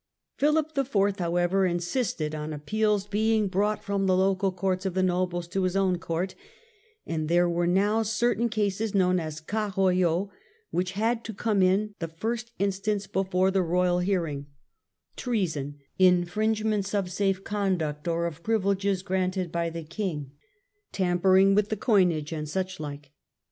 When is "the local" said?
4.07-4.51